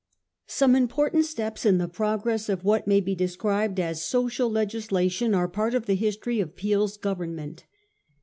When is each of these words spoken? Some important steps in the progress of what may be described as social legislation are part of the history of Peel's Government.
Some 0.47 0.75
important 0.75 1.25
steps 1.25 1.63
in 1.63 1.77
the 1.77 1.87
progress 1.87 2.49
of 2.49 2.63
what 2.65 2.87
may 2.87 2.99
be 3.01 3.13
described 3.13 3.79
as 3.79 4.03
social 4.03 4.49
legislation 4.49 5.35
are 5.35 5.47
part 5.47 5.75
of 5.75 5.85
the 5.85 5.93
history 5.93 6.39
of 6.39 6.55
Peel's 6.55 6.97
Government. 6.97 7.65